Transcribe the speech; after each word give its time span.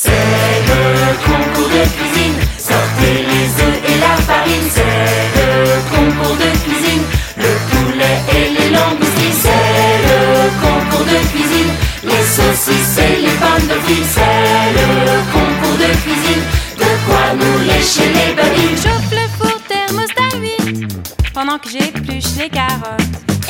C'est 0.00 0.10
le 0.10 1.26
concours 1.26 1.70
de 1.70 1.82
cuisine. 1.96 2.38
Sortez 2.56 3.26
les 3.30 3.48
œufs 3.66 3.80
et 3.84 3.98
la 3.98 4.14
farine. 4.22 4.68
C'est 4.70 5.26
le 5.34 5.74
concours 5.90 6.36
de 6.36 6.50
cuisine. 6.62 7.02
Le 7.36 7.52
poulet 7.68 8.18
et 8.30 8.48
les 8.56 8.70
langoustines. 8.70 9.38
C'est 9.42 9.96
le 10.06 10.20
concours 10.62 11.04
de 11.04 11.18
cuisine. 11.32 11.72
Les 12.04 12.22
saucisses 12.22 12.98
et 12.98 13.22
les 13.22 13.36
pommes 13.42 13.66
de 13.66 13.78
fil. 13.88 14.04
C'est 14.14 14.68
le 14.78 15.18
concours 15.34 15.78
de 15.84 15.90
cuisine. 16.04 16.44
De 16.78 16.90
quoi 17.04 17.34
nous 17.34 17.58
lécher 17.66 18.08
les 18.18 18.34
babines. 18.36 18.76
Chauffe 18.76 19.10
le 19.10 19.26
four 19.36 19.60
thermostat 19.66 20.38
8 20.38 20.86
pendant 21.34 21.58
que 21.58 21.70
j'épluche 21.70 22.36
les 22.38 22.48
carottes. 22.48 23.02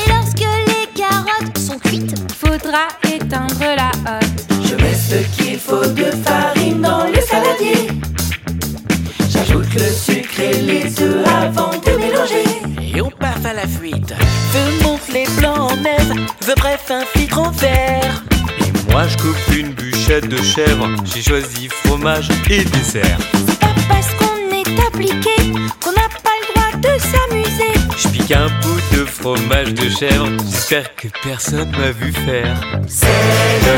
Et 0.03 0.09
lorsque 0.09 0.41
les 0.41 0.87
carottes 0.99 1.59
sont 1.59 1.79
cuites, 1.79 2.15
Faudra 2.41 2.89
éteindre 3.03 3.77
le 9.79 9.93
sucre 9.93 10.41
et 10.41 10.55
les 10.55 11.03
œufs 11.03 11.27
avant 11.27 11.71
de 11.71 11.99
mélanger. 11.99 12.45
Et 12.95 13.01
on 13.01 13.11
part 13.11 13.45
à 13.45 13.53
la 13.53 13.67
fuite. 13.67 14.13
Feu 14.53 14.85
monte 14.85 15.09
les 15.13 15.27
blancs 15.39 15.73
en 15.73 15.77
neige. 15.77 16.27
Veux 16.43 16.55
bref 16.57 16.91
un 16.91 17.05
filtre 17.17 17.39
en 17.39 17.51
verre. 17.53 18.23
Et 18.61 18.93
moi 18.93 19.07
je 19.07 19.17
coupe 19.19 19.57
une 19.57 19.73
bûchette 19.73 20.29
de 20.29 20.43
chèvre. 20.43 20.89
J'ai 21.05 21.23
choisi 21.23 21.69
fromage 21.69 22.29
et 22.51 22.65
dessert. 22.65 23.19
c'est 23.47 23.61
pas 23.61 23.75
parce 23.89 24.09
qu'on 24.15 24.55
est 24.55 24.87
appliqué 24.87 25.53
qu'on 25.83 25.93
n'a 25.93 26.09
pas 26.25 26.37
le 26.41 26.55
droit 26.55 26.73
de 26.81 27.01
s'amuser. 27.01 27.73
Je 27.97 28.09
pique 28.09 28.33
un 28.33 28.49
bout 28.63 28.97
de 28.97 29.05
fromage 29.05 29.75
de 29.75 29.89
chèvre. 29.89 30.29
J'espère 30.45 30.95
que 30.97 31.09
personne 31.23 31.71
m'a 31.71 31.91
vu 31.93 32.13
faire. 32.13 32.61
C'est 32.89 33.07
le 33.07 33.78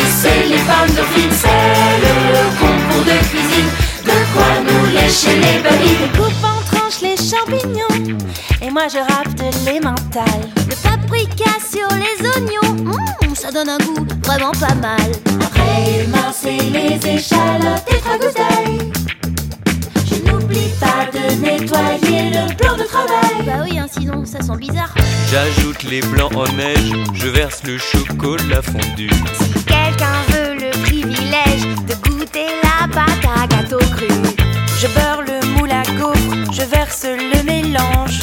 Et 0.00 0.48
les 0.48 0.56
pommes 0.56 0.94
de 0.94 1.02
fil. 1.12 1.30
C'est 1.32 1.48
le 2.02 2.58
concours 2.58 3.04
de 3.04 3.18
cuisine. 3.28 3.70
De 4.04 4.16
quoi 4.32 4.50
nous 4.66 4.86
lécher 4.92 5.36
les 5.36 5.58
babines. 5.62 6.10
Coupe 6.12 6.44
en 6.44 6.60
tranches 6.70 7.00
les 7.02 7.16
champignons. 7.16 8.16
Et 8.62 8.70
moi 8.70 8.86
je 8.92 8.98
râpe 8.98 9.34
de 9.34 9.48
l'emmental. 9.66 10.40
Le 10.68 10.74
paprika 10.76 11.50
sur 11.70 11.88
les 11.96 12.28
oignons. 12.28 12.84
Mmh, 12.84 13.34
ça 13.34 13.50
donne 13.50 13.68
un 13.68 13.78
goût 13.78 14.06
vraiment 14.24 14.52
pas 14.52 14.74
mal. 14.74 15.10
Après 15.40 16.04
émincer 16.04 16.58
les 16.72 17.16
échalotes 17.16 17.88
et 17.90 17.98
fragouses 17.98 18.34
d'ail. 18.34 18.92
Je 20.10 20.30
n'oublie 20.30 20.70
pas 20.80 21.06
de 21.12 21.34
nettoyer 21.40 22.30
le 22.30 22.54
plan 22.56 22.76
de 22.76 22.84
travail. 22.84 23.46
Bah 23.46 23.64
oui, 23.64 23.78
hein, 23.78 23.86
sinon 23.90 24.24
ça 24.24 24.40
sent 24.40 24.56
bizarre. 24.58 24.94
J'ajoute 25.30 25.82
les 25.84 26.00
blancs 26.00 26.34
en 26.36 26.50
neige. 26.54 26.92
Je 27.14 27.28
verse 27.28 27.62
le 27.64 27.78
chocolat 27.78 28.62
fondu. 28.62 29.10
Gâteau 33.46 33.78
cru, 33.78 34.08
Je 34.80 34.86
beurre 34.88 35.22
le 35.22 35.46
moule 35.54 35.70
à 35.70 35.82
gaufre, 35.98 36.52
je 36.52 36.62
verse 36.62 37.04
le 37.04 37.42
mélange. 37.42 38.20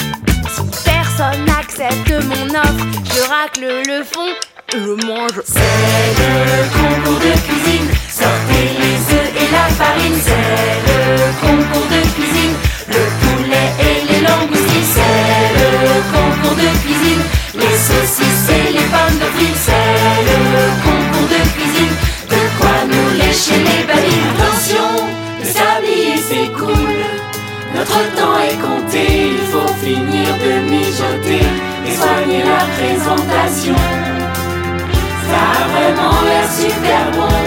si 0.53 0.61
personne 0.83 1.45
n'accepte 1.45 2.11
mon 2.25 2.47
offre, 2.59 2.85
je 3.13 3.21
racle 3.29 3.65
le 3.87 4.03
fond 4.03 4.31
et 4.73 4.79
je 4.79 5.05
mange. 5.05 5.41
C'est 5.45 5.59
le 6.19 6.63
concours 6.73 7.19
de 7.19 7.33
cuisine. 7.45 7.87
Sortez 8.09 8.67
les 8.79 8.97
œufs 9.15 9.31
et 9.41 9.51
la 9.51 9.64
Notre 27.85 28.15
temps 28.15 28.39
est 28.39 28.57
compté. 28.57 29.29
Il 29.31 29.45
faut 29.51 29.73
finir 29.75 30.27
de 30.43 30.69
mijoter 30.69 31.45
et 31.85 31.91
soigner 31.91 32.43
la 32.43 32.65
présentation. 32.77 33.75
Ça 35.29 35.41
a 35.61 35.67
vraiment 35.67 36.21
l'air 36.23 36.49
super 36.51 37.11
bon. 37.15 37.44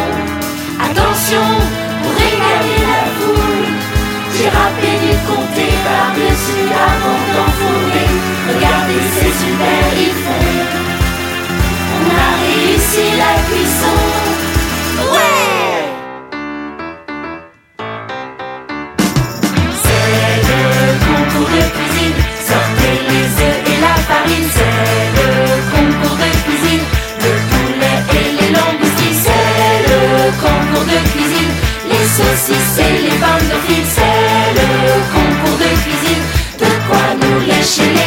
saucisses 32.19 32.79
et 32.79 33.03
les 33.03 33.17
pommes 33.23 33.49
de 33.49 33.59
frites, 33.65 33.93
c'est 33.97 34.49
le 34.59 34.69
concours 35.15 35.59
de 35.59 35.71
cuisine. 35.83 36.25
De 36.59 36.71
quoi 36.87 37.05
nous 37.21 37.47
lâcher 37.47 37.98